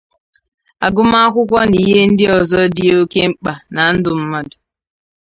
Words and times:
agụmakwụkwọ 0.85 1.57
na 1.69 1.77
ihe 1.83 1.99
ndị 2.09 2.25
ọzọ 2.37 2.61
dị 2.75 2.85
oke 2.99 3.21
mkpà 3.31 3.53
na 3.73 3.81
ndụ 3.95 4.11
mmadụ. 4.21 4.57